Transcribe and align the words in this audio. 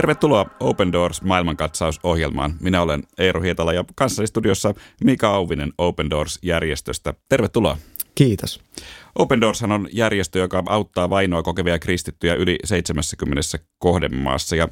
Tervetuloa 0.00 0.46
Open 0.60 0.92
Doors 0.92 1.22
maailmankatsausohjelmaan. 1.22 2.54
Minä 2.60 2.82
olen 2.82 3.02
Eero 3.18 3.40
Hietala 3.40 3.72
ja 3.72 3.84
kanssani 3.94 4.26
studiossa 4.26 4.74
Mika 5.04 5.28
Auvinen 5.28 5.72
Open 5.78 6.10
Doors-järjestöstä. 6.10 7.14
Tervetuloa. 7.28 7.76
Kiitos. 8.14 8.60
Open 9.14 9.40
Doors 9.40 9.62
on 9.62 9.88
järjestö, 9.92 10.38
joka 10.38 10.62
auttaa 10.66 11.10
vainoa 11.10 11.42
kokevia 11.42 11.78
kristittyjä 11.78 12.34
yli 12.34 12.58
70 12.64 13.58
kohdemaassa. 13.78 14.56
Ja 14.56 14.68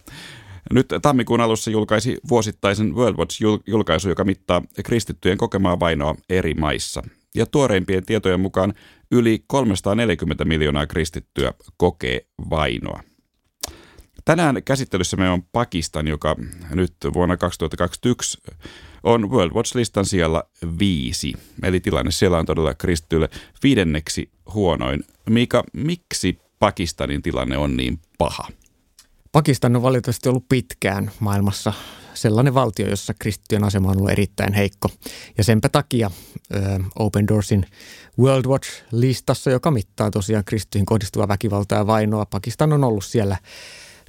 nyt 0.72 0.88
tammikuun 1.02 1.40
alussa 1.40 1.70
julkaisi 1.70 2.16
vuosittaisen 2.28 2.94
World 2.94 3.16
Watch-julkaisu, 3.16 4.08
joka 4.08 4.24
mittaa 4.24 4.62
kristittyjen 4.84 5.38
kokemaa 5.38 5.80
vainoa 5.80 6.14
eri 6.28 6.54
maissa. 6.54 7.02
Ja 7.34 7.46
tuoreimpien 7.46 8.06
tietojen 8.06 8.40
mukaan 8.40 8.74
yli 9.12 9.44
340 9.46 10.44
miljoonaa 10.44 10.86
kristittyä 10.86 11.52
kokee 11.76 12.20
vainoa. 12.50 13.00
Tänään 14.28 14.62
käsittelyssä 14.64 15.16
me 15.16 15.30
on 15.30 15.42
Pakistan, 15.42 16.08
joka 16.08 16.36
nyt 16.70 16.94
vuonna 17.14 17.36
2021 17.36 18.38
on 19.02 19.30
World 19.30 19.52
Watch-listan 19.52 20.04
siellä 20.04 20.42
viisi. 20.78 21.32
Eli 21.62 21.80
tilanne 21.80 22.10
siellä 22.10 22.38
on 22.38 22.46
todella 22.46 22.74
kristityille 22.74 23.28
viidenneksi 23.62 24.30
huonoin. 24.54 25.04
Mika, 25.30 25.64
miksi 25.72 26.38
Pakistanin 26.58 27.22
tilanne 27.22 27.56
on 27.56 27.76
niin 27.76 28.00
paha? 28.18 28.48
Pakistan 29.32 29.76
on 29.76 29.82
valitettavasti 29.82 30.28
ollut 30.28 30.48
pitkään 30.48 31.10
maailmassa 31.20 31.72
sellainen 32.14 32.54
valtio, 32.54 32.88
jossa 32.88 33.14
kristittyjen 33.18 33.64
asema 33.64 33.90
on 33.90 33.96
ollut 33.96 34.10
erittäin 34.10 34.52
heikko. 34.52 34.88
Ja 35.38 35.44
senpä 35.44 35.68
takia 35.68 36.10
ö, 36.54 36.58
Open 36.98 37.28
Doorsin 37.28 37.66
World 38.18 38.44
Watch-listassa, 38.46 39.50
joka 39.50 39.70
mittaa 39.70 40.10
tosiaan 40.10 40.44
kristittyihin 40.44 40.86
kohdistuvaa 40.86 41.28
väkivaltaa 41.28 41.78
ja 41.78 41.86
vainoa, 41.86 42.26
Pakistan 42.26 42.72
on 42.72 42.84
ollut 42.84 43.04
siellä 43.04 43.36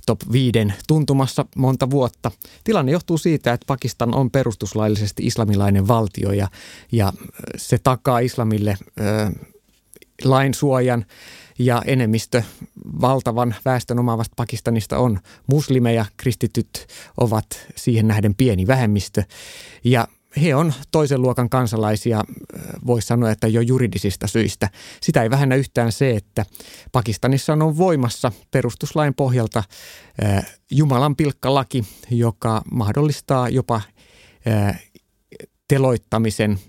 top 0.09 0.21
5 0.31 0.51
tuntumassa 0.87 1.45
monta 1.55 1.89
vuotta. 1.89 2.31
Tilanne 2.63 2.91
johtuu 2.91 3.17
siitä, 3.17 3.53
että 3.53 3.65
Pakistan 3.67 4.15
on 4.15 4.31
perustuslaillisesti 4.31 5.25
islamilainen 5.25 5.87
valtio 5.87 6.31
ja, 6.31 6.47
ja 6.91 7.13
se 7.57 7.77
takaa 7.77 8.19
islamille 8.19 8.77
ö, 8.81 9.03
lainsuojan 10.23 11.05
ja 11.59 11.81
enemmistö 11.85 12.43
valtavan 13.01 13.55
väestön 13.65 13.99
omaavasta 13.99 14.33
Pakistanista 14.35 14.97
on 14.97 15.19
muslimeja, 15.47 16.05
kristityt 16.17 16.87
ovat 17.17 17.45
siihen 17.75 18.07
nähden 18.07 18.35
pieni 18.35 18.67
vähemmistö 18.67 19.23
ja 19.83 20.07
he 20.41 20.55
on 20.55 20.73
toisen 20.91 21.21
luokan 21.21 21.49
kansalaisia, 21.49 22.23
voisi 22.85 23.07
sanoa, 23.07 23.31
että 23.31 23.47
jo 23.47 23.61
juridisista 23.61 24.27
syistä. 24.27 24.69
Sitä 25.01 25.23
ei 25.23 25.29
vähennä 25.29 25.55
yhtään 25.55 25.91
se, 25.91 26.11
että 26.11 26.45
Pakistanissa 26.91 27.53
on 27.53 27.77
voimassa 27.77 28.31
perustuslain 28.51 29.13
pohjalta 29.13 29.63
Jumalan 30.71 31.15
pilkkalaki, 31.15 31.83
joka 32.11 32.61
mahdollistaa 32.71 33.49
jopa 33.49 33.81
teloittamisen 35.67 36.59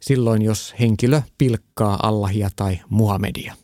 silloin, 0.00 0.42
jos 0.42 0.74
henkilö 0.80 1.22
pilkkaa 1.38 1.98
Allahia 2.02 2.50
tai 2.56 2.80
Muhammedia. 2.88 3.54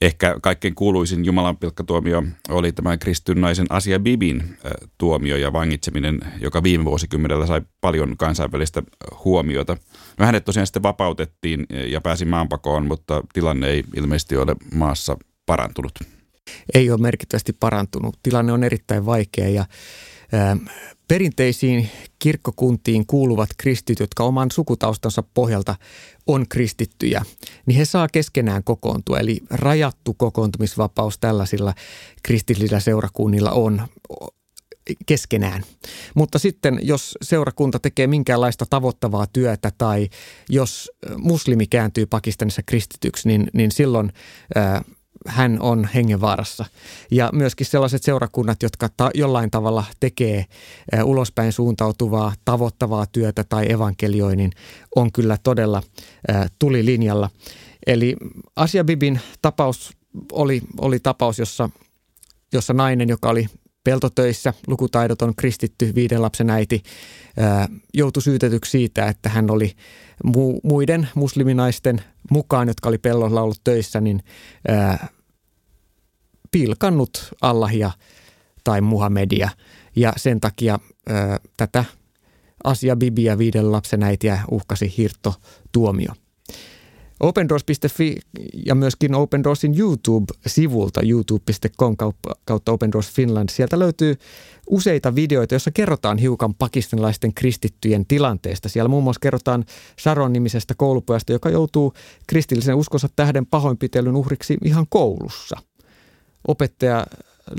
Ehkä 0.00 0.36
kaikkein 0.42 0.74
kuuluisin 0.74 1.24
Jumalan 1.24 1.56
pilkkatuomio 1.56 2.22
oli 2.48 2.72
tämä 2.72 2.96
kristynnaisen 2.96 3.66
Asia 3.70 3.98
Bibin 3.98 4.56
tuomio 4.98 5.36
ja 5.36 5.52
vangitseminen, 5.52 6.20
joka 6.40 6.62
viime 6.62 6.84
vuosikymmenellä 6.84 7.46
sai 7.46 7.62
paljon 7.80 8.16
kansainvälistä 8.16 8.82
huomiota. 9.24 9.76
No 10.18 10.26
hänet 10.26 10.44
tosiaan 10.44 10.66
sitten 10.66 10.82
vapautettiin 10.82 11.66
ja 11.86 12.00
pääsi 12.00 12.24
maanpakoon, 12.24 12.86
mutta 12.86 13.22
tilanne 13.32 13.68
ei 13.68 13.84
ilmeisesti 13.96 14.36
ole 14.36 14.56
maassa 14.74 15.16
parantunut. 15.46 15.92
Ei 16.74 16.90
ole 16.90 17.00
merkittävästi 17.00 17.52
parantunut. 17.52 18.18
Tilanne 18.22 18.52
on 18.52 18.64
erittäin 18.64 19.06
vaikea 19.06 19.48
ja 19.48 19.64
Perinteisiin 21.10 21.90
kirkkokuntiin 22.18 23.06
kuuluvat 23.06 23.50
kristit, 23.56 24.00
jotka 24.00 24.24
oman 24.24 24.50
sukutaustansa 24.50 25.22
pohjalta 25.34 25.74
on 26.26 26.48
kristittyjä, 26.48 27.22
niin 27.66 27.78
he 27.78 27.84
saa 27.84 28.08
keskenään 28.08 28.64
kokoontua. 28.64 29.18
Eli 29.18 29.40
rajattu 29.50 30.14
kokoontumisvapaus 30.14 31.18
tällaisilla 31.18 31.74
kristillisillä 32.22 32.80
seurakunnilla 32.80 33.50
on 33.50 33.82
keskenään. 35.06 35.62
Mutta 36.14 36.38
sitten 36.38 36.78
jos 36.82 37.18
seurakunta 37.22 37.78
tekee 37.78 38.06
minkäänlaista 38.06 38.66
tavoittavaa 38.70 39.26
työtä 39.26 39.72
tai 39.78 40.08
jos 40.48 40.90
muslimi 41.18 41.66
kääntyy 41.66 42.06
Pakistanissa 42.06 42.62
kristityksi, 42.66 43.28
niin, 43.28 43.50
niin 43.52 43.72
silloin 43.72 44.12
ää, 44.54 44.82
hän 45.26 45.56
on 45.60 45.88
hengenvaarassa. 45.94 46.64
Ja 47.10 47.30
myöskin 47.32 47.66
sellaiset 47.66 48.02
seurakunnat, 48.02 48.62
jotka 48.62 48.88
ta- 48.96 49.10
jollain 49.14 49.50
tavalla 49.50 49.84
tekee 50.00 50.44
ulospäin 51.04 51.52
suuntautuvaa, 51.52 52.32
tavoittavaa 52.44 53.06
työtä 53.06 53.44
tai 53.44 53.72
evankelioinnin, 53.72 54.52
on 54.96 55.12
kyllä 55.12 55.38
todella 55.42 55.82
tulilinjalla. 56.58 57.30
Eli 57.86 58.16
Asia 58.56 58.84
Bibin 58.84 59.20
tapaus 59.42 59.96
oli, 60.32 60.62
oli 60.80 61.00
tapaus, 61.00 61.38
jossa, 61.38 61.70
jossa 62.52 62.72
nainen, 62.72 63.08
joka 63.08 63.28
oli 63.28 63.46
peltotöissä, 63.84 64.54
lukutaidoton 64.66 65.34
kristitty, 65.36 65.94
viiden 65.94 66.22
lapsen 66.22 66.50
äiti, 66.50 66.82
joutui 67.94 68.22
syytetyksi 68.22 68.70
siitä, 68.70 69.08
että 69.08 69.28
hän 69.28 69.50
oli 69.50 69.72
mu- 70.26 70.60
muiden 70.62 71.08
musliminaisten 71.14 72.02
mukaan, 72.30 72.68
jotka 72.68 72.88
oli 72.88 72.98
pellolla 72.98 73.42
ollut 73.42 73.60
töissä, 73.64 74.00
niin 74.00 74.22
ää, 74.68 75.08
pilkannut 76.50 77.34
Allahia 77.40 77.90
tai 78.64 78.80
Muhammedia. 78.80 79.48
Ja 79.96 80.12
sen 80.16 80.40
takia 80.40 80.78
ää, 81.08 81.38
tätä 81.56 81.84
Asia 82.64 82.96
Bibiä 82.96 83.38
viiden 83.38 83.72
lapsen 83.72 84.02
äitiä 84.02 84.40
uhkasi 84.50 84.94
hirttotuomio. 84.96 86.12
OpenDoors.fi 87.20 88.16
ja 88.66 88.74
myöskin 88.74 89.14
Open 89.14 89.44
Doorsin 89.44 89.78
YouTube-sivulta 89.78 91.00
youtube.com 91.06 91.96
kautta 92.44 92.72
Open 92.72 92.92
Doors 92.92 93.12
Finland. 93.12 93.48
Sieltä 93.48 93.78
löytyy 93.78 94.16
useita 94.70 95.14
videoita, 95.14 95.54
joissa 95.54 95.70
kerrotaan 95.70 96.18
hiukan 96.18 96.54
pakistanilaisten 96.54 97.34
kristittyjen 97.34 98.06
tilanteesta. 98.06 98.68
Siellä 98.68 98.88
muun 98.88 99.04
muassa 99.04 99.20
kerrotaan 99.20 99.64
Sharon 100.00 100.32
nimisestä 100.32 100.74
koulupojasta, 100.76 101.32
joka 101.32 101.50
joutuu 101.50 101.92
kristillisen 102.26 102.74
uskonsa 102.76 103.08
tähden 103.16 103.46
pahoinpitelyn 103.46 104.16
uhriksi 104.16 104.58
ihan 104.64 104.86
koulussa. 104.88 105.56
Opettaja 106.48 107.06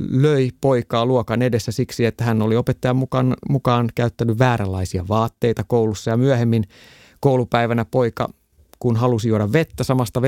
löi 0.10 0.52
poikaa 0.62 1.06
luokan 1.06 1.42
edessä 1.42 1.72
siksi, 1.72 2.06
että 2.06 2.24
hän 2.24 2.42
oli 2.42 2.56
opettajan 2.56 2.96
mukaan, 2.96 3.36
mukaan 3.50 3.90
käyttänyt 3.96 4.40
vääränlaisia 4.40 5.08
vaatteita 5.08 5.64
koulussa 5.64 6.12
ja 6.12 6.18
myöhemmin 6.18 6.64
koulupäivänä 7.20 7.86
poika 7.86 8.30
kun 8.82 8.96
halusi 8.96 9.28
juoda 9.28 9.54
vettä 9.54 9.84
samasta 9.84 10.22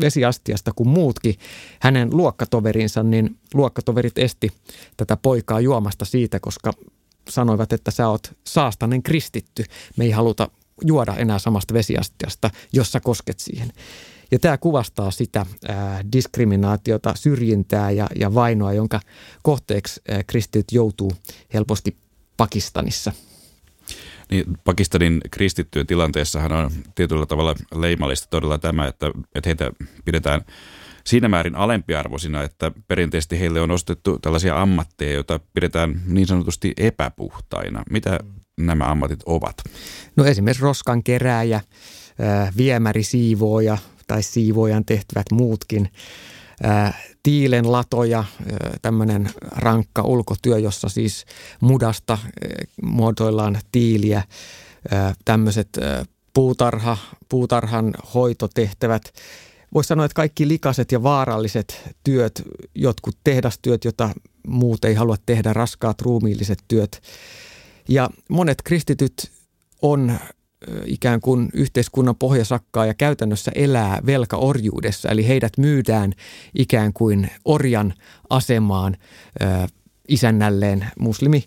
vesiastiasta 0.00 0.72
kuin 0.76 0.88
muutkin 0.88 1.34
hänen 1.80 2.08
luokkatoverinsa, 2.16 3.02
niin 3.02 3.36
luokkatoverit 3.54 4.18
esti 4.18 4.50
tätä 4.96 5.16
poikaa 5.16 5.60
juomasta 5.60 6.04
siitä, 6.04 6.40
koska 6.40 6.72
sanoivat, 7.30 7.72
että 7.72 7.90
sä 7.90 8.08
oot 8.08 8.32
saastainen 8.44 9.02
kristitty. 9.02 9.64
Me 9.96 10.04
ei 10.04 10.10
haluta 10.10 10.50
juoda 10.84 11.14
enää 11.16 11.38
samasta 11.38 11.74
vesiastiasta, 11.74 12.50
jos 12.72 12.92
sä 12.92 13.00
kosket 13.00 13.40
siihen. 13.40 13.72
Ja 14.30 14.38
tämä 14.38 14.58
kuvastaa 14.58 15.10
sitä 15.10 15.46
diskriminaatiota, 16.12 17.14
syrjintää 17.16 17.90
ja, 17.90 18.06
ja 18.20 18.34
vainoa, 18.34 18.72
jonka 18.72 19.00
kohteeksi 19.42 20.00
ää, 20.08 20.22
kristityt 20.22 20.72
joutuu 20.72 21.12
helposti 21.54 21.96
Pakistanissa– 22.36 23.12
niin 24.30 24.44
Pakistanin 24.64 25.20
kristittyjen 25.30 25.86
tilanteessahan 25.86 26.52
on 26.52 26.70
tietyllä 26.94 27.26
tavalla 27.26 27.54
leimallista 27.74 28.28
todella 28.30 28.58
tämä, 28.58 28.86
että, 28.86 29.06
että 29.34 29.48
heitä 29.48 29.72
pidetään 30.04 30.40
siinä 31.06 31.28
määrin 31.28 31.56
alempiarvoisina, 31.56 32.42
että 32.42 32.72
perinteisesti 32.88 33.40
heille 33.40 33.60
on 33.60 33.70
ostettu 33.70 34.18
tällaisia 34.18 34.62
ammatteja, 34.62 35.12
joita 35.12 35.40
pidetään 35.54 36.02
niin 36.06 36.26
sanotusti 36.26 36.72
epäpuhtaina. 36.76 37.82
Mitä 37.90 38.18
nämä 38.60 38.84
ammatit 38.84 39.20
ovat? 39.26 39.56
No 40.16 40.24
esimerkiksi 40.24 40.62
roskan 40.62 41.02
kerääjä, 41.02 41.60
viemäri 42.56 43.02
siivooja 43.02 43.78
tai 44.06 44.22
siivoojan 44.22 44.84
tehtävät 44.84 45.26
muutkin 45.32 45.88
tiilen 47.22 47.72
latoja, 47.72 48.24
tämmöinen 48.82 49.30
rankka 49.42 50.02
ulkotyö, 50.02 50.58
jossa 50.58 50.88
siis 50.88 51.24
mudasta 51.60 52.18
muotoillaan 52.82 53.58
tiiliä, 53.72 54.22
tämmöiset 55.24 55.68
puutarha, 56.34 56.96
puutarhan 57.28 57.94
hoitotehtävät. 58.14 59.02
Voisi 59.74 59.88
sanoa, 59.88 60.04
että 60.04 60.14
kaikki 60.14 60.48
likaset 60.48 60.92
ja 60.92 61.02
vaaralliset 61.02 61.80
työt, 62.04 62.42
jotkut 62.74 63.16
tehdastyöt, 63.24 63.84
jota 63.84 64.10
muut 64.46 64.84
ei 64.84 64.94
halua 64.94 65.16
tehdä, 65.26 65.52
raskaat 65.52 66.00
ruumiilliset 66.00 66.58
työt. 66.68 67.02
Ja 67.88 68.10
monet 68.28 68.62
kristityt 68.62 69.32
on 69.82 70.18
ikään 70.86 71.20
kuin 71.20 71.48
yhteiskunnan 71.54 72.16
pohjasakkaa 72.16 72.86
ja 72.86 72.94
käytännössä 72.94 73.52
elää 73.54 74.00
velkaorjuudessa. 74.06 75.08
Eli 75.08 75.28
heidät 75.28 75.52
myydään 75.58 76.12
ikään 76.54 76.92
kuin 76.92 77.30
orjan 77.44 77.94
asemaan 78.30 78.96
isännälleen, 80.08 80.86
muslimi 80.98 81.44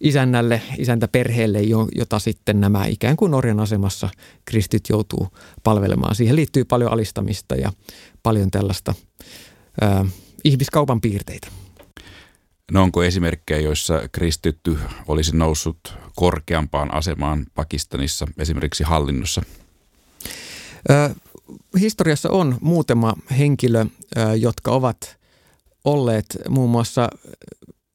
isännälle, 0.00 0.62
isäntäperheelle, 0.78 1.58
jota 1.94 2.18
sitten 2.18 2.60
nämä 2.60 2.86
ikään 2.86 3.16
kuin 3.16 3.34
orjan 3.34 3.60
asemassa 3.60 4.08
kristit 4.44 4.88
joutuu 4.88 5.28
palvelemaan. 5.64 6.14
Siihen 6.14 6.36
liittyy 6.36 6.64
paljon 6.64 6.92
alistamista 6.92 7.54
ja 7.54 7.72
paljon 8.22 8.50
tällaista 8.50 8.94
ää, 9.80 10.06
ihmiskaupan 10.44 11.00
piirteitä. 11.00 11.48
No 12.72 12.82
onko 12.82 13.02
esimerkkejä, 13.02 13.60
joissa 13.60 14.08
kristitty 14.12 14.78
olisi 15.08 15.36
noussut 15.36 15.94
korkeampaan 16.16 16.94
asemaan 16.94 17.46
Pakistanissa, 17.54 18.26
esimerkiksi 18.38 18.84
hallinnossa? 18.84 19.42
Ö, 20.90 21.14
historiassa 21.80 22.30
on 22.30 22.58
muutama 22.60 23.14
henkilö, 23.38 23.84
ö, 24.16 24.36
jotka 24.36 24.70
ovat 24.70 25.18
olleet 25.84 26.38
muun 26.48 26.70
muassa 26.70 27.08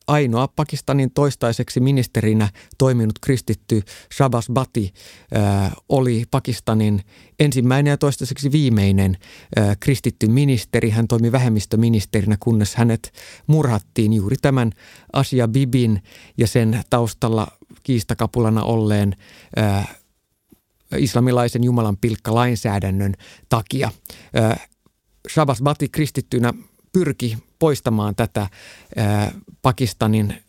ainoa 0.07 0.47
Pakistanin 0.47 1.11
toistaiseksi 1.11 1.79
ministerinä 1.79 2.50
toiminut 2.77 3.19
kristitty 3.19 3.81
Shabas 4.13 4.47
Bati 4.53 4.94
äh, 5.35 5.71
oli 5.89 6.23
Pakistanin 6.31 7.01
ensimmäinen 7.39 7.91
ja 7.91 7.97
toistaiseksi 7.97 8.51
viimeinen 8.51 9.17
äh, 9.57 9.77
kristitty 9.79 10.27
ministeri. 10.27 10.89
Hän 10.89 11.07
toimi 11.07 11.31
vähemmistöministerinä, 11.31 12.38
kunnes 12.39 12.75
hänet 12.75 13.13
murhattiin 13.47 14.13
juuri 14.13 14.35
tämän 14.41 14.71
Asia 15.13 15.47
Bibin 15.47 16.03
ja 16.38 16.47
sen 16.47 16.83
taustalla 16.89 17.47
kiistakapulana 17.83 18.63
olleen 18.63 19.15
äh, 19.57 19.97
islamilaisen 20.97 21.63
Jumalan 21.63 21.97
pilkka 21.97 22.35
lainsäädännön 22.35 23.13
takia. 23.50 23.91
Shabas 25.29 25.61
Bati 25.61 25.89
kristittynä 25.89 26.53
pyrki 26.94 27.38
poistamaan 27.63 28.15
tätä 28.15 28.48
Pakistanin 29.62 30.44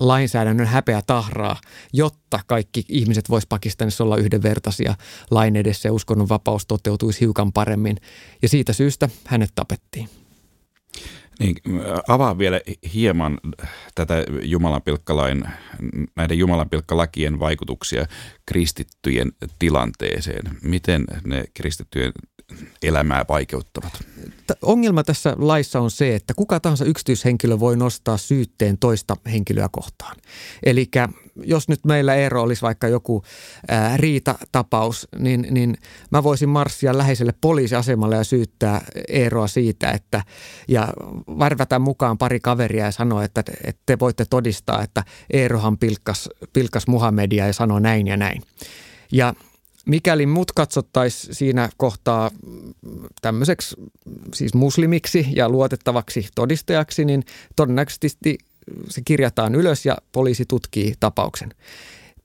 lainsäädännön 0.00 0.66
häpeä 0.66 1.02
tahraa, 1.06 1.60
jotta 1.92 2.40
kaikki 2.46 2.84
ihmiset 2.88 3.30
vois 3.30 3.46
Pakistanissa 3.46 4.04
olla 4.04 4.16
yhdenvertaisia 4.16 4.94
lain 5.30 5.56
edessä 5.56 5.88
ja 5.88 5.92
uskonnon 5.92 6.28
vapaus 6.28 6.66
toteutuisi 6.66 7.20
hiukan 7.20 7.52
paremmin. 7.52 7.96
Ja 8.42 8.48
siitä 8.48 8.72
syystä 8.72 9.08
hänet 9.26 9.50
tapettiin. 9.54 10.08
Niin, 11.38 11.56
avaa 12.08 12.38
vielä 12.38 12.60
hieman 12.94 13.38
tätä 13.94 14.14
Jumalanpilkkalain, 14.42 15.44
näiden 16.16 16.38
Jumalanpilkkalakien 16.38 17.38
vaikutuksia 17.38 18.06
kristittyjen 18.46 19.32
tilanteeseen. 19.58 20.42
Miten 20.62 21.04
ne 21.24 21.44
kristittyjen 21.54 22.12
elämää 22.82 23.24
vaikeuttavat? 23.28 23.92
Ongelma 24.62 25.04
tässä 25.04 25.36
laissa 25.38 25.80
on 25.80 25.90
se, 25.90 26.14
että 26.14 26.34
kuka 26.34 26.60
tahansa 26.60 26.84
yksityishenkilö 26.84 27.60
voi 27.60 27.76
nostaa 27.76 28.16
syytteen 28.16 28.78
toista 28.78 29.16
henkilöä 29.32 29.68
kohtaan. 29.72 30.16
Eli 30.62 30.90
jos 31.44 31.68
nyt 31.68 31.80
meillä 31.84 32.14
Eero 32.14 32.42
olisi 32.42 32.62
vaikka 32.62 32.88
joku 32.88 33.22
ää, 33.68 33.96
riitatapaus, 33.96 35.08
niin, 35.18 35.46
niin 35.50 35.76
mä 36.10 36.22
voisin 36.22 36.48
marssia 36.48 36.98
läheiselle 36.98 37.34
poliisiasemalle 37.40 38.16
ja 38.16 38.24
syyttää 38.24 38.84
Eeroa 39.08 39.46
siitä, 39.46 39.90
että 39.90 40.22
ja 40.68 40.88
värvätä 41.38 41.78
mukaan 41.78 42.18
pari 42.18 42.40
kaveria 42.40 42.84
ja 42.84 42.92
sanoa, 42.92 43.24
että, 43.24 43.44
että 43.64 43.82
te 43.86 43.98
voitte 43.98 44.24
todistaa, 44.30 44.82
että 44.82 45.04
Eerohan 45.32 45.78
pilkkas, 45.78 46.28
pilkkas 46.52 46.86
Muhammedia 46.86 47.46
ja 47.46 47.52
sanoi 47.52 47.80
näin 47.80 48.06
ja 48.06 48.16
näin. 48.16 48.42
Ja 49.12 49.34
mikäli 49.86 50.26
mut 50.26 50.52
katsottaisiin 50.52 51.34
siinä 51.34 51.68
kohtaa 51.76 52.30
tämmöiseksi 53.22 53.76
siis 54.34 54.54
muslimiksi 54.54 55.26
ja 55.36 55.48
luotettavaksi 55.48 56.28
todistajaksi, 56.34 57.04
niin 57.04 57.24
todennäköisesti 57.56 58.38
se 58.88 59.02
kirjataan 59.04 59.54
ylös 59.54 59.86
ja 59.86 59.98
poliisi 60.12 60.44
tutkii 60.48 60.94
tapauksen. 61.00 61.54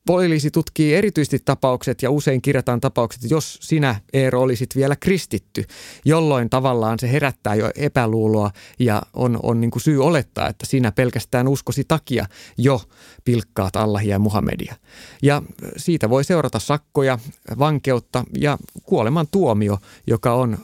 Poliisi 0.08 0.52
tutkii 0.52 0.96
erityisesti 0.96 1.40
tapaukset 1.46 2.02
ja 2.02 2.12
usein 2.12 2.42
kirjataan 2.42 2.82
tapaukset, 2.82 3.32
jos 3.32 3.58
sinä 3.62 3.96
Eero 4.14 4.42
olisit 4.42 4.76
vielä 4.76 4.96
kristitty, 4.96 5.64
jolloin 6.06 6.50
tavallaan 6.50 7.00
se 7.00 7.12
herättää 7.12 7.56
jo 7.56 7.72
epäluuloa 7.76 8.52
ja 8.80 9.02
on, 9.14 9.40
on 9.44 9.62
niin 9.62 9.72
kuin 9.72 9.82
syy 9.82 10.04
olettaa, 10.04 10.50
että 10.50 10.66
sinä 10.66 10.92
pelkästään 10.92 11.48
uskosi 11.48 11.84
takia 11.88 12.26
jo 12.58 12.82
pilkkaat 13.24 13.76
Allahia 13.76 14.10
ja 14.10 14.20
Muhammedia. 14.20 14.76
Ja 15.24 15.42
siitä 15.78 16.10
voi 16.10 16.24
seurata 16.24 16.60
sakkoja, 16.60 17.20
vankeutta 17.60 18.24
ja 18.38 18.58
kuoleman 18.84 19.28
tuomio, 19.32 19.78
joka 20.08 20.34
on 20.34 20.58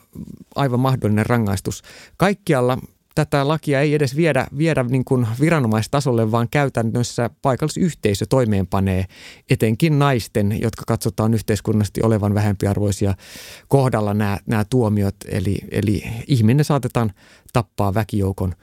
aivan 0.56 0.80
mahdollinen 0.80 1.26
rangaistus. 1.26 1.82
Kaikkialla 2.18 2.78
tätä 3.16 3.48
lakia 3.48 3.82
ei 3.82 3.94
edes 3.94 4.16
viedä, 4.16 4.48
viedä 4.58 4.84
niin 4.84 5.06
kuin 5.06 5.28
viranomaistasolle, 5.40 6.32
vaan 6.32 6.48
käytännössä 6.52 7.30
paikallisyhteisö 7.42 8.26
toimeenpanee 8.30 9.06
etenkin 9.50 10.00
naisten, 10.00 10.62
jotka 10.62 10.84
katsotaan 10.88 11.34
yhteiskunnallisesti 11.34 12.02
olevan 12.04 12.34
vähempiarvoisia 12.34 13.14
kohdalla 13.68 14.14
nämä, 14.14 14.38
nämä 14.46 14.66
tuomiot. 14.70 15.16
Eli, 15.28 15.58
eli 15.72 16.04
ihminen 16.28 16.66
saatetaan 16.66 17.12
tappaa 17.54 17.94
väkijoukon 17.94 18.54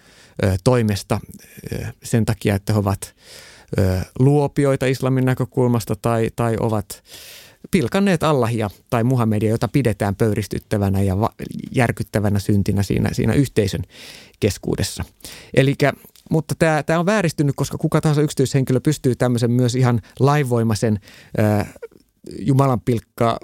ö, 0.45 0.57
toimesta 0.65 1.21
ö, 1.73 1.87
sen 2.03 2.25
takia, 2.25 2.55
että 2.55 2.73
he 2.73 2.79
ovat 2.79 3.15
ö, 3.79 4.01
luopioita 4.19 4.87
islamin 4.87 5.25
näkökulmasta 5.25 5.95
tai, 6.03 6.31
tai 6.37 6.57
ovat 6.61 7.03
pilkanneet 7.71 8.23
Allahia 8.23 8.71
tai 8.91 9.05
Muhammedia, 9.05 9.51
jota 9.51 9.69
pidetään 9.69 10.17
pöyristyttävänä 10.17 11.03
ja 11.03 11.21
va- 11.21 11.35
järkyttävänä 11.75 12.39
syntinä 12.39 12.83
siinä, 12.83 13.09
siinä 13.13 13.33
yhteisön 13.33 13.83
keskuudessa. 14.41 15.05
Elikkä, 15.55 15.93
mutta 16.31 16.55
tämä, 16.59 16.83
tämä 16.83 16.99
on 16.99 17.07
vääristynyt, 17.07 17.57
koska 17.57 17.79
kuka 17.79 18.01
tahansa 18.01 18.23
yksityishenkilö 18.23 18.81
pystyy 18.81 19.15
tämmöisen 19.15 19.51
myös 19.51 19.75
ihan 19.75 20.01
laivoimaisen 20.21 21.01
Jumalan 22.39 22.81
pilkka 22.81 23.39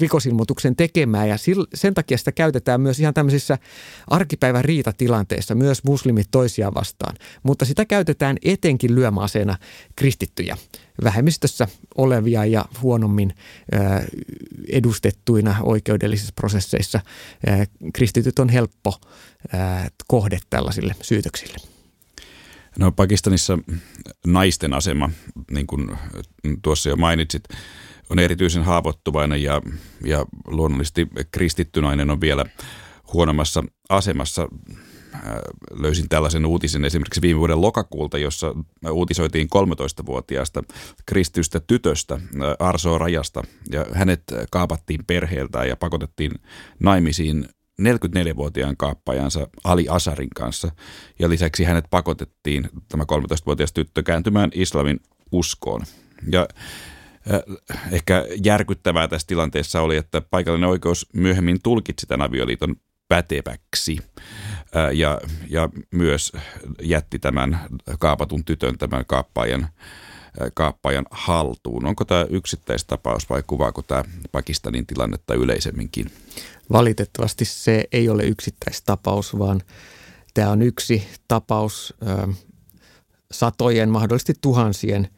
rikosilmoituksen 0.00 0.76
tekemään 0.76 1.28
ja 1.28 1.36
sen 1.74 1.94
takia 1.94 2.18
sitä 2.18 2.32
käytetään 2.32 2.80
myös 2.80 3.00
ihan 3.00 3.14
tämmöisissä 3.14 3.58
arkipäivän 4.08 4.64
riitatilanteissa, 4.64 5.54
myös 5.54 5.84
muslimit 5.84 6.28
toisiaan 6.30 6.74
vastaan. 6.74 7.16
Mutta 7.42 7.64
sitä 7.64 7.84
käytetään 7.84 8.36
etenkin 8.44 8.94
lyömäaseena 8.94 9.58
kristittyjä, 9.96 10.56
vähemmistössä 11.04 11.68
olevia 11.96 12.44
ja 12.44 12.64
huonommin 12.82 13.34
edustettuina 14.68 15.56
oikeudellisissa 15.62 16.32
prosesseissa. 16.36 17.00
Kristityt 17.92 18.38
on 18.38 18.48
helppo 18.48 18.94
kohde 20.06 20.38
tällaisille 20.50 20.94
syytöksille. 21.02 21.75
No 22.78 22.92
Pakistanissa 22.92 23.58
naisten 24.26 24.74
asema, 24.74 25.10
niin 25.50 25.66
kuin 25.66 25.98
tuossa 26.62 26.88
jo 26.88 26.96
mainitsit, 26.96 27.44
on 28.10 28.18
erityisen 28.18 28.64
haavoittuvainen 28.64 29.42
ja, 29.42 29.62
ja 30.04 30.26
luonnollisesti 30.46 31.08
kristitty 31.30 31.80
nainen 31.80 32.10
on 32.10 32.20
vielä 32.20 32.44
huonommassa 33.12 33.64
asemassa. 33.88 34.48
Äh, 35.14 35.22
löysin 35.70 36.08
tällaisen 36.08 36.46
uutisen 36.46 36.84
esimerkiksi 36.84 37.22
viime 37.22 37.38
vuoden 37.38 37.60
lokakuulta, 37.60 38.18
jossa 38.18 38.54
uutisoitiin 38.90 39.48
13-vuotiaasta 39.54 40.62
kristystä 41.06 41.60
tytöstä 41.60 42.14
äh, 42.14 42.20
Arso 42.58 42.98
Rajasta 42.98 43.42
ja 43.70 43.86
hänet 43.92 44.22
kaapattiin 44.50 45.04
perheeltään 45.06 45.68
ja 45.68 45.76
pakotettiin 45.76 46.32
naimisiin 46.80 47.48
44-vuotiaan 47.82 48.76
kaappajansa 48.76 49.48
Ali 49.64 49.86
Asarin 49.88 50.30
kanssa 50.30 50.70
ja 51.18 51.28
lisäksi 51.28 51.64
hänet 51.64 51.84
pakotettiin, 51.90 52.68
tämä 52.88 53.02
13-vuotias 53.02 53.72
tyttö, 53.72 54.02
kääntymään 54.02 54.50
islamin 54.54 55.00
uskoon. 55.32 55.82
Ja 56.32 56.48
äh, 57.30 57.40
ehkä 57.92 58.24
järkyttävää 58.44 59.08
tässä 59.08 59.26
tilanteessa 59.26 59.80
oli, 59.80 59.96
että 59.96 60.20
paikallinen 60.20 60.68
oikeus 60.68 61.06
myöhemmin 61.12 61.62
tulkitsi 61.62 62.06
tämän 62.06 62.26
avioliiton 62.26 62.76
päteväksi 63.08 63.98
äh, 64.76 64.92
ja, 64.92 65.20
ja 65.48 65.68
myös 65.90 66.32
jätti 66.82 67.18
tämän 67.18 67.60
kaapatun 67.98 68.44
tytön, 68.44 68.78
tämän 68.78 69.04
kaappajan, 69.06 69.68
kaappajan 70.54 71.06
haltuun. 71.10 71.86
Onko 71.86 72.04
tämä 72.04 72.26
yksittäistapaus 72.30 73.30
vai 73.30 73.42
kuvaako 73.46 73.82
tämä 73.82 74.04
Pakistanin 74.32 74.86
tilannetta 74.86 75.34
yleisemminkin? 75.34 76.10
Valitettavasti 76.72 77.44
se 77.44 77.84
ei 77.92 78.08
ole 78.08 78.22
yksittäistapaus, 78.22 79.38
vaan 79.38 79.62
tämä 80.34 80.50
on 80.50 80.62
yksi 80.62 81.08
tapaus 81.28 81.94
satojen, 83.32 83.90
mahdollisesti 83.90 84.34
tuhansien 84.40 85.08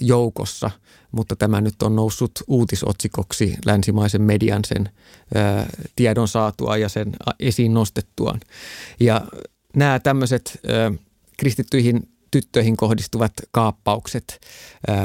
joukossa, 0.00 0.70
mutta 1.12 1.36
tämä 1.36 1.60
nyt 1.60 1.82
on 1.82 1.96
noussut 1.96 2.32
uutisotsikoksi 2.46 3.56
länsimaisen 3.64 4.22
median 4.22 4.64
sen 4.64 4.88
tiedon 5.96 6.28
saatua 6.28 6.76
ja 6.76 6.88
sen 6.88 7.12
esiin 7.40 7.74
nostettuaan. 7.74 8.40
Ja 9.00 9.26
nämä 9.76 10.00
tämmöiset 10.00 10.60
kristittyihin 11.38 12.08
tyttöihin 12.40 12.76
kohdistuvat 12.76 13.32
kaappaukset, 13.50 14.40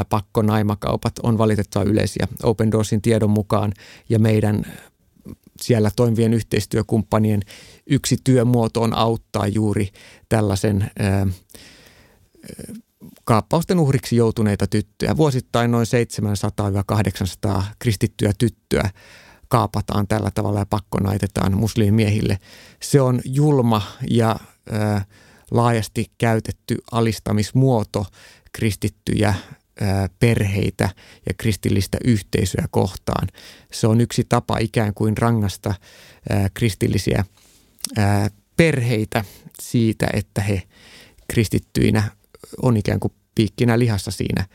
pakkonaimakaupat 0.10 1.14
on 1.24 1.38
valitettavan 1.38 1.88
yleisiä 1.88 2.28
Open 2.44 2.72
Doorsin 2.72 3.02
tiedon 3.02 3.30
mukaan 3.30 3.74
ja 4.10 4.20
meidän 4.20 4.66
siellä 5.62 5.92
toimivien 5.96 6.34
yhteistyökumppanien 6.34 7.42
yksi 7.88 8.18
työmuoto 8.24 8.82
on 8.82 8.94
auttaa 8.94 9.48
juuri 9.48 9.90
tällaisen 10.30 10.92
kaappausten 13.24 13.80
uhriksi 13.80 14.16
joutuneita 14.16 14.68
tyttöjä. 14.68 15.18
Vuosittain 15.18 15.72
noin 15.72 15.88
700-800 17.50 17.64
kristittyä 17.80 18.32
tyttöä 18.38 18.90
kaapataan 19.48 20.08
tällä 20.08 20.32
tavalla 20.32 20.60
ja 20.60 20.66
pakkonaitetaan 20.66 21.58
muslimimiehille. 21.58 22.38
Se 22.82 23.02
on 23.02 23.22
julma 23.26 23.82
ja 24.10 24.36
ää, 24.72 25.06
laajasti 25.52 26.12
käytetty 26.18 26.78
alistamismuoto 26.92 28.06
kristittyjä 28.54 29.34
perheitä 30.20 30.90
ja 31.28 31.34
kristillistä 31.38 31.98
yhteisöä 32.04 32.66
kohtaan. 32.72 33.28
Se 33.72 33.88
on 33.88 34.02
yksi 34.02 34.26
tapa 34.30 34.58
ikään 34.58 34.94
kuin 34.94 35.18
rangasta 35.18 35.74
ää, 36.30 36.50
kristillisiä 36.54 37.26
perheitä 38.58 39.26
siitä, 39.62 40.08
että 40.14 40.42
he 40.42 40.64
kristittyinä 41.32 42.04
on 42.62 42.78
ikään 42.78 43.00
kuin 43.00 43.14
piikkinä 43.36 43.80
lihassa 43.80 44.12
siinä 44.12 44.46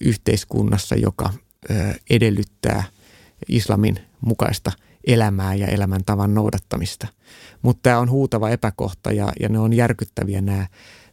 yhteiskunnassa, 0.00 0.94
joka 0.94 1.32
ää, 1.70 1.94
edellyttää 2.10 2.84
islamin 3.48 3.98
mukaista 4.20 4.72
elämää 5.06 5.54
ja 5.54 5.66
elämäntavan 5.66 6.34
noudattamista. 6.34 7.06
Mutta 7.62 7.80
tämä 7.82 7.98
on 7.98 8.10
huutava 8.10 8.50
epäkohta 8.50 9.12
ja, 9.12 9.32
ja 9.40 9.48
ne 9.48 9.58
on 9.58 9.72
järkyttäviä 9.72 10.40
nämä 10.40 10.66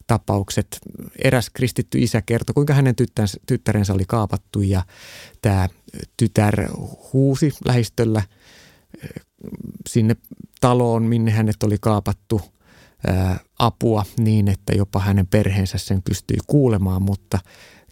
tapaukset. 0.08 0.80
Eräs 1.24 1.50
kristitty 1.50 2.00
isä 2.00 2.22
kertoi, 2.22 2.54
kuinka 2.54 2.74
hänen 2.74 2.96
tyttärensä, 3.46 3.94
oli 3.94 4.06
kaapattu 4.08 4.62
ja 4.62 4.84
tämä 5.42 5.70
tytär 6.18 6.68
huusi 7.14 7.54
lähistöllä 7.66 8.22
sinne 9.90 10.16
taloon, 10.62 11.04
minne 11.04 11.32
hänet 11.32 11.64
oli 11.64 11.78
kaapattu– 11.82 12.42
apua 13.60 14.06
niin, 14.20 14.48
että 14.48 14.74
jopa 14.76 15.00
hänen 15.00 15.28
perheensä 15.28 15.78
sen 15.78 16.02
pystyi 16.02 16.38
kuulemaan, 16.48 17.02
mutta 17.02 17.40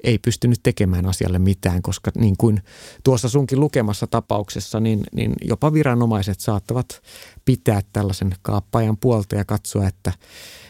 ei 0.04 0.18
pystynyt 0.18 0.60
tekemään 0.64 1.06
asialle 1.06 1.40
mitään, 1.40 1.82
koska 1.82 2.12
niin 2.18 2.38
kuin 2.38 2.62
tuossa 3.04 3.30
sunkin 3.30 3.60
lukemassa 3.60 4.08
tapauksessa, 4.08 4.80
niin, 4.80 5.04
niin 5.14 5.34
jopa 5.42 5.74
viranomaiset 5.74 6.40
saattavat 6.40 7.02
pitää 7.46 7.82
tällaisen 7.94 8.36
kaappajan 8.42 8.98
puolta 8.98 9.36
ja 9.36 9.46
katsoa, 9.46 9.88
että, 9.88 10.14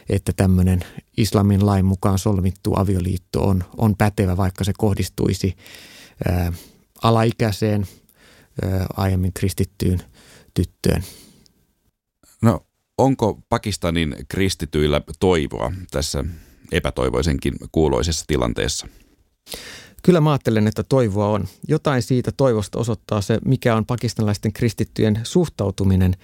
että 0.09 0.33
tämmöinen 0.33 0.79
islamin 1.17 1.65
lain 1.65 1.85
mukaan 1.85 2.19
solmittu 2.19 2.73
avioliitto 2.75 3.47
on, 3.47 3.63
on 3.77 3.95
pätevä, 3.97 4.37
vaikka 4.37 4.63
se 4.63 4.73
kohdistuisi 4.77 5.55
ää, 6.25 6.53
alaikäiseen 7.03 7.87
ää, 8.61 8.85
aiemmin 8.97 9.33
kristittyyn 9.33 9.99
tyttöön. 10.53 11.03
No 12.41 12.65
onko 12.97 13.39
Pakistanin 13.49 14.15
kristityillä 14.27 15.01
toivoa 15.19 15.71
tässä 15.91 16.23
epätoivoisenkin 16.71 17.53
kuuloisessa 17.71 18.25
tilanteessa? 18.27 18.87
Kyllä 20.03 20.21
mä 20.21 20.31
ajattelen, 20.31 20.67
että 20.67 20.83
toivoa 20.83 21.27
on. 21.27 21.47
Jotain 21.67 22.01
siitä 22.01 22.31
toivosta 22.31 22.79
osoittaa 22.79 23.21
se, 23.21 23.39
mikä 23.45 23.75
on 23.75 23.85
pakistanilaisten 23.85 24.53
kristittyjen 24.53 25.19
suhtautuminen 25.23 26.15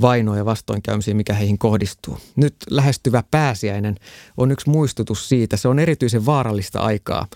vainoa 0.00 0.36
ja 0.36 0.44
vastoinkäymisiin, 0.44 1.16
mikä 1.16 1.34
heihin 1.34 1.58
kohdistuu. 1.58 2.18
Nyt 2.36 2.54
lähestyvä 2.70 3.24
pääsiäinen 3.30 3.94
on 4.36 4.50
yksi 4.50 4.70
muistutus 4.70 5.28
siitä. 5.28 5.56
Se 5.56 5.68
on 5.68 5.78
erityisen 5.78 6.26
vaarallista 6.26 6.80
aikaa 6.80 7.26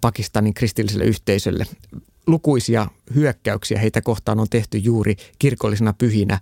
Pakistanin 0.00 0.54
kristilliselle 0.54 1.04
yhteisölle 1.04 1.66
lukuisia 2.26 2.86
hyökkäyksiä 3.14 3.78
heitä 3.78 4.02
kohtaan 4.02 4.40
on 4.40 4.46
tehty 4.50 4.78
juuri 4.78 5.16
kirkollisena 5.38 5.92
pyhinä 5.92 6.40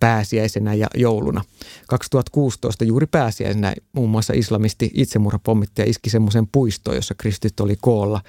pääsiäisenä 0.00 0.74
ja 0.74 0.86
jouluna. 0.94 1.44
2016 1.88 2.84
juuri 2.84 3.06
pääsiäisenä 3.06 3.74
muun 3.92 4.10
muassa 4.10 4.32
islamisti 4.32 4.90
itsemurhapommittaja 4.94 5.90
iski 5.90 6.10
semmoisen 6.10 6.46
puistoon, 6.52 6.96
jossa 6.96 7.14
kristit 7.14 7.60
oli 7.60 7.76
koolla 7.80 8.22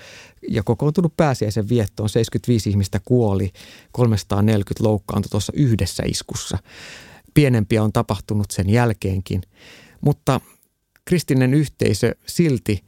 ja 0.50 0.64
kokoontunut 0.64 1.18
pääsiäisen 1.18 1.70
viettoon. 1.70 2.10
75 2.10 2.70
ihmistä 2.70 3.00
kuoli, 3.06 3.52
340 3.92 4.84
loukkaantui 4.84 5.30
tuossa 5.30 5.54
yhdessä 5.56 6.04
iskussa. 6.06 6.58
Pienempiä 7.34 7.84
on 7.84 7.94
tapahtunut 7.94 8.52
sen 8.52 8.70
jälkeenkin, 8.70 9.42
mutta 10.02 10.42
kristinen 11.06 11.54
yhteisö 11.54 12.16
silti 12.28 12.84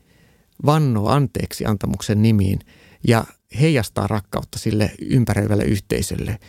vannoo 0.65 1.09
anteeksi 1.09 1.65
antamuksen 1.65 2.21
nimiin 2.21 2.59
ja 3.07 3.25
heijastaa 3.61 4.07
rakkautta 4.07 4.59
sille 4.59 4.91
ympäröivälle 5.01 5.63
yhteisölle, 5.63 6.39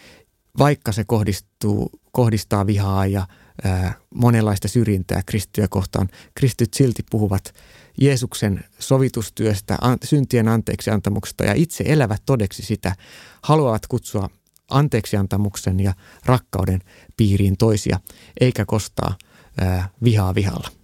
vaikka 0.58 0.92
se 0.92 1.04
kohdistuu, 1.04 1.90
kohdistaa 2.12 2.66
vihaa 2.66 3.06
ja 3.06 3.26
ää, 3.64 3.94
monenlaista 4.14 4.68
syrjintää 4.68 5.22
kristittyjä 5.26 5.68
kohtaan. 5.68 6.08
Kristityt 6.34 6.74
silti 6.74 7.02
puhuvat 7.10 7.54
Jeesuksen 8.00 8.64
sovitustyöstä, 8.78 9.78
an, 9.80 9.98
syntien 10.04 10.48
anteeksi 10.48 10.90
antamuksesta 10.90 11.44
ja 11.44 11.54
itse 11.54 11.84
elävät 11.86 12.22
todeksi 12.26 12.62
sitä, 12.62 12.96
haluavat 13.42 13.86
kutsua 13.86 14.30
anteeksiantamuksen 14.70 15.80
ja 15.80 15.94
rakkauden 16.24 16.80
piiriin 17.16 17.56
toisia, 17.56 18.00
eikä 18.40 18.64
kostaa 18.64 19.16
ää, 19.60 19.88
vihaa 20.04 20.34
vihalla. 20.34 20.83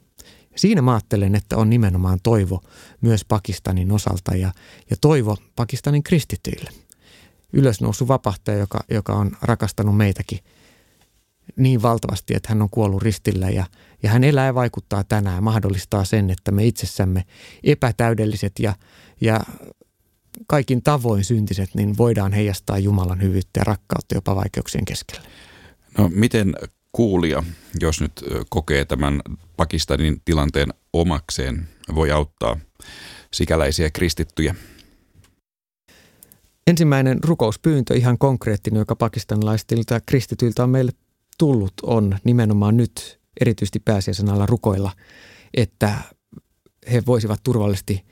Siinä 0.56 0.82
mä 0.82 0.92
ajattelen, 0.92 1.34
että 1.34 1.56
on 1.56 1.70
nimenomaan 1.70 2.18
toivo 2.22 2.62
myös 3.00 3.24
Pakistanin 3.24 3.92
osalta 3.92 4.36
ja, 4.36 4.52
ja 4.90 4.96
toivo 5.00 5.36
Pakistanin 5.56 6.02
kristityille. 6.02 6.70
Ylösnoussut 7.52 8.08
vapahtaja, 8.08 8.58
joka, 8.58 8.80
joka 8.90 9.12
on 9.12 9.36
rakastanut 9.42 9.96
meitäkin 9.96 10.38
niin 11.56 11.82
valtavasti, 11.82 12.34
että 12.36 12.48
hän 12.48 12.62
on 12.62 12.70
kuollut 12.70 13.02
ristillä 13.02 13.50
ja, 13.50 13.66
ja 14.02 14.10
hän 14.10 14.24
elää 14.24 14.46
ja 14.46 14.54
vaikuttaa 14.54 15.04
tänään, 15.04 15.44
mahdollistaa 15.44 16.04
sen, 16.04 16.30
että 16.30 16.50
me 16.50 16.64
itsessämme 16.64 17.24
epätäydelliset 17.64 18.52
ja, 18.58 18.74
ja 19.20 19.40
kaikin 20.46 20.82
tavoin 20.82 21.24
syntiset, 21.24 21.70
niin 21.74 21.96
voidaan 21.96 22.32
heijastaa 22.32 22.78
Jumalan 22.78 23.22
hyvyyttä 23.22 23.60
ja 23.60 23.64
rakkautta 23.64 24.14
jopa 24.14 24.36
vaikeuksien 24.36 24.84
keskellä. 24.84 25.22
No 25.98 26.10
miten 26.14 26.54
kuulija, 26.92 27.42
jos 27.80 28.00
nyt 28.00 28.24
kokee 28.48 28.84
tämän 28.84 29.20
Pakistanin 29.56 30.22
tilanteen 30.24 30.74
omakseen, 30.92 31.68
voi 31.94 32.10
auttaa 32.10 32.56
sikäläisiä 33.32 33.90
kristittyjä? 33.90 34.54
Ensimmäinen 36.66 37.18
rukouspyyntö, 37.24 37.94
ihan 37.96 38.18
konkreettinen, 38.18 38.78
joka 38.78 38.96
pakistanilaisilta 38.96 40.00
kristityiltä 40.06 40.62
on 40.62 40.70
meille 40.70 40.92
tullut, 41.38 41.72
on 41.82 42.18
nimenomaan 42.24 42.76
nyt 42.76 43.20
erityisesti 43.40 43.80
pääsiäisen 43.80 44.28
alla 44.28 44.46
rukoilla, 44.46 44.92
että 45.54 45.94
he 46.92 47.02
voisivat 47.06 47.40
turvallisesti 47.42 48.04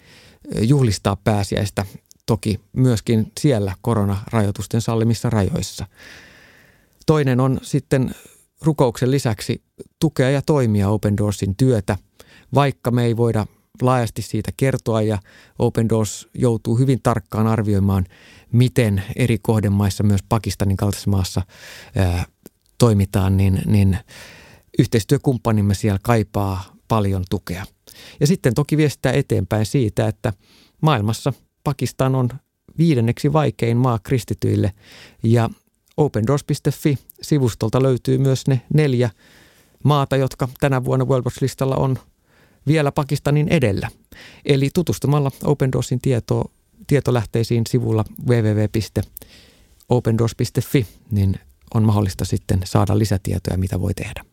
juhlistaa 0.61 1.17
pääsiäistä, 1.17 1.87
toki 2.27 2.61
myöskin 2.73 3.33
siellä 3.41 3.75
koronarajoitusten 3.81 4.81
sallimissa 4.81 5.31
rajoissa. 5.31 5.87
Toinen 7.07 7.41
on 7.41 7.61
sitten 7.63 8.15
rukouksen 8.63 9.11
lisäksi 9.11 9.63
tukea 10.01 10.31
ja 10.31 10.43
toimia 10.43 10.89
Open 10.89 11.17
Doorsin 11.17 11.57
työtä, 11.57 11.97
vaikka 12.55 12.91
me 12.91 13.05
ei 13.05 13.17
voida 13.17 13.47
laajasti 13.83 14.23
siitä 14.23 14.51
kertoa 14.57 15.03
ja 15.03 15.19
Open 15.59 15.89
Doors 15.89 16.29
joutuu 16.35 16.79
hyvin 16.79 16.99
tarkkaan 17.03 17.47
arvioimaan, 17.47 18.07
miten 18.53 19.03
eri 19.17 19.39
kohdemaissa, 19.43 20.03
myös 20.03 20.21
Pakistanin 20.29 20.77
kaltaisessa 20.77 21.11
maassa 21.11 21.43
ää, 21.97 22.25
toimitaan, 22.79 23.37
niin, 23.37 23.63
niin 23.67 23.99
yhteistyökumppanimme 24.79 25.75
siellä 25.75 25.99
kaipaa 26.03 26.65
paljon 26.89 27.25
tukea. 27.31 27.65
Ja 28.21 28.27
sitten 28.27 28.55
toki 28.55 28.77
viestää 28.77 29.13
eteenpäin 29.13 29.67
siitä, 29.67 30.09
että 30.09 30.33
maailmassa 30.83 31.33
Pakistan 31.65 32.15
on 32.15 32.29
viidenneksi 32.79 33.33
vaikein 33.33 33.77
maa 33.77 33.99
kristityille 33.99 34.73
ja 35.23 35.51
opendoors.fi-sivustolta 35.99 37.83
löytyy 37.83 38.19
myös 38.19 38.47
ne 38.47 38.61
neljä 38.75 39.11
maata, 39.85 40.17
jotka 40.17 40.49
tänä 40.61 40.85
vuonna 40.85 41.05
World 41.05 41.25
Watch-listalla 41.25 41.77
on 41.77 41.99
vielä 42.67 42.93
Pakistanin 42.93 43.49
edellä. 43.49 43.89
Eli 44.45 44.71
tutustumalla 44.75 45.31
Open 45.45 45.73
Doorsin 45.73 46.01
tieto, 46.01 46.51
tietolähteisiin 46.87 47.65
sivulla 47.69 48.05
www.opendoors.fi, 48.29 50.87
niin 51.11 51.41
on 51.75 51.83
mahdollista 51.83 52.25
sitten 52.25 52.61
saada 52.65 52.99
lisätietoja, 52.99 53.59
mitä 53.59 53.81
voi 53.81 53.95
tehdä. 53.95 54.25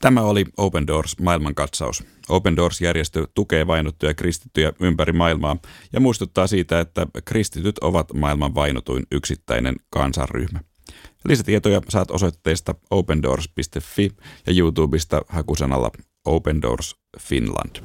Tämä 0.00 0.22
oli 0.22 0.44
Open 0.56 0.86
Doors 0.86 1.18
maailmankatsaus. 1.18 2.04
Open 2.28 2.56
Doors-järjestö 2.56 3.28
tukee 3.34 3.66
vainottuja 3.66 4.14
kristittyjä 4.14 4.72
ympäri 4.80 5.12
maailmaa 5.12 5.56
ja 5.92 6.00
muistuttaa 6.00 6.46
siitä, 6.46 6.80
että 6.80 7.06
kristityt 7.24 7.78
ovat 7.78 8.14
maailman 8.14 8.54
vainotuin 8.54 9.06
yksittäinen 9.12 9.76
kansanryhmä. 9.90 10.60
Lisätietoja 11.24 11.82
saat 11.88 12.10
osoitteesta 12.10 12.74
opendoors.fi 12.90 14.12
ja 14.46 14.52
YouTubesta 14.58 15.22
hakusanalla 15.28 15.90
Open 16.24 16.62
Doors 16.62 16.96
Finland. 17.20 17.76